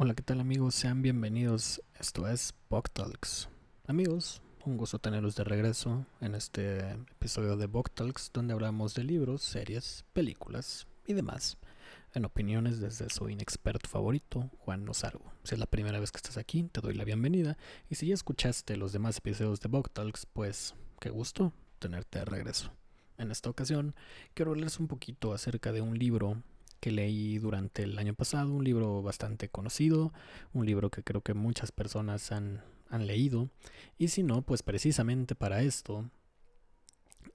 [0.00, 0.76] Hola, ¿qué tal amigos?
[0.76, 1.82] Sean bienvenidos.
[1.98, 3.48] Esto es Bog Talks.
[3.88, 9.02] Amigos, un gusto tenerlos de regreso en este episodio de Bog Talks, donde hablamos de
[9.02, 11.58] libros, series, películas y demás.
[12.14, 15.32] En opiniones desde su inexperto favorito, Juan Lozargo.
[15.42, 17.58] Si es la primera vez que estás aquí, te doy la bienvenida.
[17.90, 22.24] Y si ya escuchaste los demás episodios de Bog Talks, pues qué gusto tenerte de
[22.24, 22.70] regreso.
[23.16, 23.96] En esta ocasión,
[24.34, 26.40] quiero hablarles un poquito acerca de un libro
[26.80, 30.12] que leí durante el año pasado, un libro bastante conocido,
[30.52, 33.50] un libro que creo que muchas personas han, leído,
[33.98, 36.10] y si no, pues precisamente para esto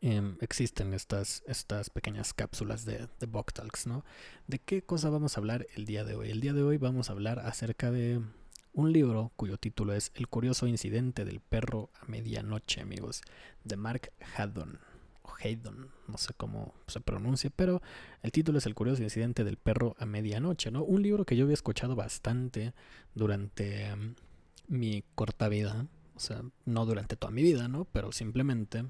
[0.02, 4.04] em, existen estas, estas pequeñas cápsulas de, de Book Talks, ¿no?
[4.48, 6.32] ¿De qué cosa vamos a hablar el día de hoy?
[6.32, 8.20] El día de hoy vamos a hablar acerca de
[8.76, 13.22] un libro cuyo título es El curioso incidente del perro a medianoche, amigos,
[13.64, 14.80] de Mark Haddon.
[15.40, 17.82] Haydon, no sé cómo se pronuncia, pero
[18.22, 20.84] el título es El curioso incidente del perro a medianoche, ¿no?
[20.84, 22.74] Un libro que yo había escuchado bastante
[23.16, 24.16] durante em,
[24.68, 27.86] mi corta vida, o sea, no durante toda mi vida, ¿no?
[27.86, 28.86] Pero simplemente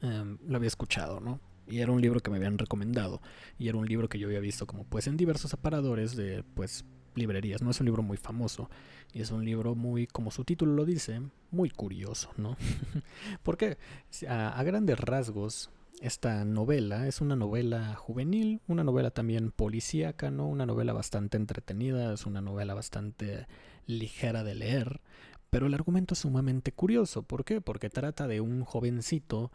[0.00, 1.40] em, lo había escuchado, ¿no?
[1.66, 3.20] Y era un libro que me habían recomendado.
[3.58, 6.84] Y era un libro que yo había visto como pues en diversos aparadores de pues
[7.14, 7.62] librerías.
[7.62, 8.70] No es un libro muy famoso.
[9.12, 12.56] Y es un libro muy, como su título lo dice, muy curioso, ¿no?
[13.42, 13.78] Porque
[14.28, 20.46] a, a grandes rasgos, esta novela es una novela juvenil, una novela también policíaca, ¿no?
[20.48, 23.46] Una novela bastante entretenida, es una novela bastante
[23.86, 25.00] ligera de leer,
[25.50, 27.22] pero el argumento es sumamente curioso.
[27.24, 27.60] ¿Por qué?
[27.60, 29.50] Porque trata de un jovencito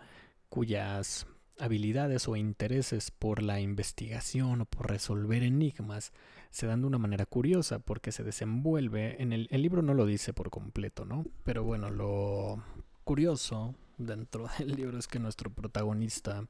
[0.50, 1.25] cuyas
[1.59, 6.12] habilidades o intereses por la investigación o por resolver enigmas
[6.52, 10.06] se dan de una manera curiosa porque se desenvuelve en el, el libro no lo
[10.06, 11.25] dice por completo, ¿no?
[11.44, 12.64] Pero bueno, lo
[13.03, 16.47] curioso dentro del libro es que nuestro protagonista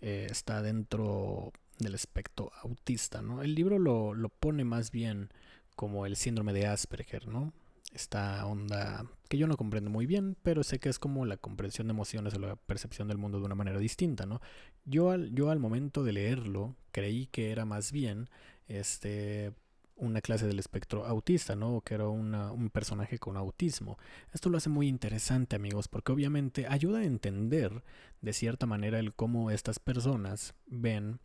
[0.00, 3.42] eh, está dentro del espectro autista, ¿no?
[3.42, 5.30] El libro lo, lo pone más bien
[5.76, 7.52] como el síndrome de Asperger, ¿no?
[7.92, 11.86] Esta onda que yo no comprendo muy bien, pero sé que es como la comprensión
[11.86, 14.40] de emociones o la percepción del mundo de una manera distinta, ¿no?
[14.84, 18.28] Yo al, yo al momento de leerlo creí que era más bien
[18.68, 19.52] este
[19.96, 21.80] una clase del espectro autista, ¿no?
[21.82, 23.98] Que era un personaje con autismo.
[24.32, 27.84] Esto lo hace muy interesante, amigos, porque obviamente ayuda a entender
[28.20, 31.20] de cierta manera el cómo estas personas ven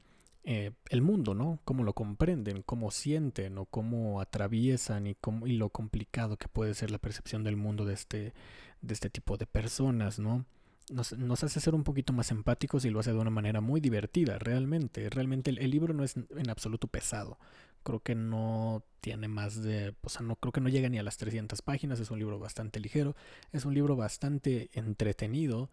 [0.49, 1.59] eh, el mundo, ¿no?
[1.65, 6.73] Cómo lo comprenden, cómo sienten o cómo atraviesan y, cómo, y lo complicado que puede
[6.73, 8.33] ser la percepción del mundo de este,
[8.79, 10.45] de este tipo de personas, ¿no?
[10.89, 14.39] Nos, hace ser un poquito más empáticos y lo hace de una manera muy divertida,
[14.39, 15.09] realmente.
[15.09, 17.37] Realmente el, el, libro no es en absoluto pesado.
[17.83, 21.03] Creo que no tiene más de, o sea, no creo que no llega ni a
[21.03, 21.99] las 300 páginas.
[21.99, 23.17] Es un libro bastante ligero,
[23.51, 25.69] es un libro bastante entretenido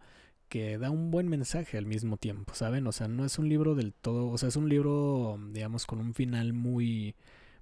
[0.49, 2.87] que da un buen mensaje al mismo tiempo, ¿saben?
[2.87, 5.99] O sea, no es un libro del todo, o sea, es un libro, digamos, con
[5.99, 7.15] un final muy,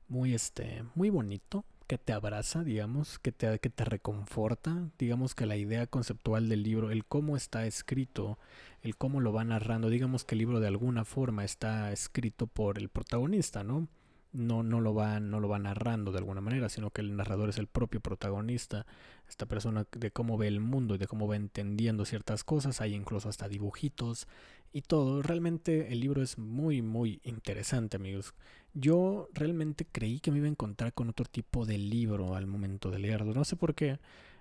[0.07, 5.45] muy, este, muy bonito, que te abraza, digamos, que te, que te reconforta, digamos que
[5.45, 8.37] la idea conceptual del libro, el cómo está escrito,
[8.81, 12.77] el cómo lo va narrando, digamos que el libro de alguna forma está escrito por
[12.77, 13.87] el protagonista, ¿no?
[14.33, 17.49] No, no, lo va, no lo va narrando de alguna manera, sino que el narrador
[17.49, 18.85] es el propio protagonista,
[19.29, 22.95] esta persona de cómo ve el mundo y de cómo va entendiendo ciertas cosas, hay
[22.95, 24.27] incluso hasta dibujitos
[24.73, 25.21] y todo.
[25.21, 28.33] Realmente el libro es muy, muy interesante, amigos.
[28.73, 32.89] Yo realmente creí que me iba a encontrar con otro tipo de libro al momento
[32.89, 33.99] de leerlo, no sé por qué.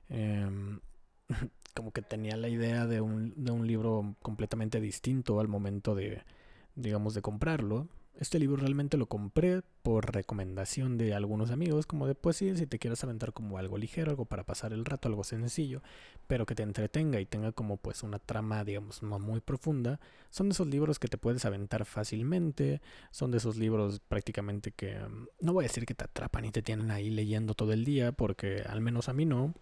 [0.08, 0.80] Em,
[1.74, 6.22] como que tenía la idea de un, de un libro completamente distinto al momento de,
[6.76, 7.88] digamos, de comprarlo
[8.20, 12.66] este libro realmente lo compré por recomendación de algunos amigos, como de pues sí, si
[12.66, 15.82] te quieres aventar como algo ligero, algo para pasar el rato, algo sencillo,
[16.26, 19.98] pero que te entretenga y tenga como pues una trama, digamos, no muy profunda,
[20.30, 22.80] son de esos libros que te puedes aventar fácilmente,
[23.10, 26.50] son de esos libros prácticamente que mm, no voy a decir que te atrapan y
[26.50, 29.54] te tienen ahí leyendo todo el día, porque al menos a mí no,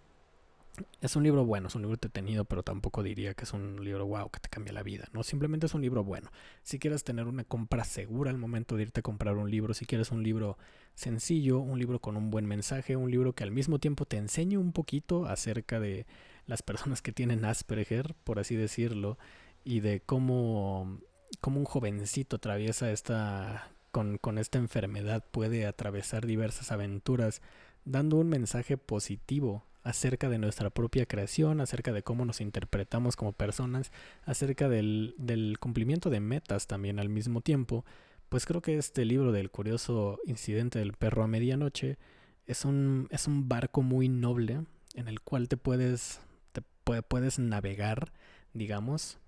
[1.00, 4.06] es un libro bueno, es un libro entretenido, pero tampoco diría que es un libro
[4.06, 5.22] wow que te cambia la vida, ¿no?
[5.22, 6.30] Simplemente es un libro bueno.
[6.62, 9.86] Si quieres tener una compra segura al momento de irte a comprar un libro, si
[9.86, 10.58] quieres un libro
[10.94, 14.56] sencillo, un libro con un buen mensaje, un libro que al mismo tiempo te enseñe
[14.56, 16.06] un poquito acerca de
[16.46, 19.18] las personas que tienen Asperger, por así decirlo,
[19.64, 21.00] y de cómo,
[21.40, 27.42] cómo un jovencito atraviesa esta con, con esta enfermedad puede atravesar diversas aventuras
[27.84, 33.32] dando un mensaje positivo acerca de nuestra propia creación, acerca de cómo nos interpretamos como
[33.32, 33.92] personas,
[34.24, 37.84] acerca del, del, cumplimiento de metas también al mismo tiempo,
[38.28, 41.98] pues creo que este libro del curioso incidente del perro a medianoche
[42.46, 46.20] es un, es un barco muy noble en el cual te puedes,
[46.52, 46.62] te
[47.02, 48.12] puedes navegar,
[48.52, 49.18] digamos,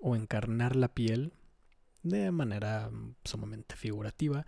[0.00, 1.32] o encarnar la piel
[2.02, 2.90] de manera
[3.24, 4.46] sumamente figurativa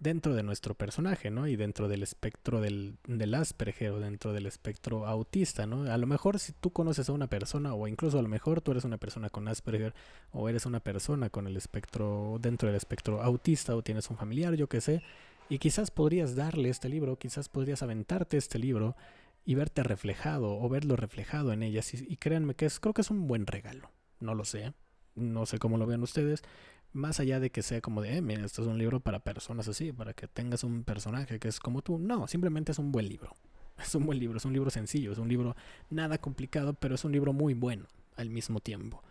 [0.00, 1.48] dentro de nuestro personaje, ¿no?
[1.48, 2.98] Y dentro del espectro del,
[3.34, 5.90] Asperger o dentro del espectro autista, ¿no?
[5.90, 8.70] A lo mejor si tú conoces a una persona o incluso a lo mejor tú
[8.70, 9.94] eres una persona con Asperger
[10.30, 14.54] o eres una persona con el espectro dentro del espectro autista o tienes un familiar,
[14.54, 15.02] yo qué sé,
[15.48, 18.96] y quizás podrías darle este libro, quizás podrías aventarte este libro
[19.44, 23.00] y verte reflejado o verlo reflejado en ellas y, y créanme que es creo que
[23.00, 23.90] es un buen regalo.
[24.20, 24.74] No lo sé,
[25.14, 26.42] no sé cómo lo vean ustedes,
[26.92, 29.68] más allá de que sea como de, eh, mira, esto es un libro para personas
[29.68, 31.98] así, para que tengas un personaje que es como tú.
[31.98, 33.34] No, simplemente es un buen libro.
[33.78, 35.54] Es un buen libro, es un libro sencillo, es un libro
[35.88, 37.86] nada complicado, pero es un libro muy bueno
[38.16, 39.04] al mismo tiempo.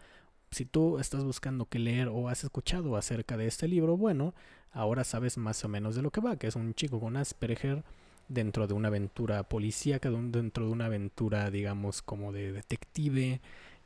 [0.52, 4.34] Si tú estás buscando qué leer o has escuchado acerca de este libro, bueno,
[4.74, 7.86] ahora sabes más o menos de lo que va, que es un chico con Asperger
[8.28, 13.40] dentro de una aventura policíaca, dentro de una aventura, digamos, como de detective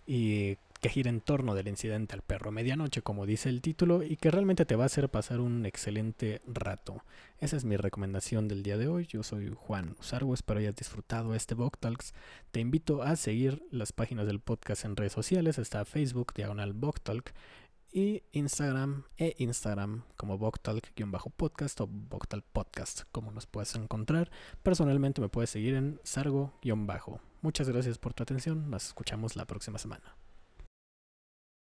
[0.08, 4.18] y que gira en torno del incidente al perro medianoche, como dice el título, y
[4.18, 7.04] que realmente te va a hacer pasar un excelente rato.
[7.38, 9.06] Esa es mi recomendación del día de hoy.
[9.06, 11.78] Yo soy Juan Usargo, espero hayas disfrutado este Book.
[12.52, 15.60] Te invito a seguir las páginas del podcast en redes sociales.
[15.60, 17.32] Está Facebook, diagonal Book Talk,
[17.94, 24.32] y Instagram e Instagram como Boktalk-podcast o Boktal Podcast, como nos puedes encontrar.
[24.64, 26.54] Personalmente me puedes seguir en Sargo-.
[27.42, 30.21] Muchas gracias por tu atención, nos escuchamos la próxima semana.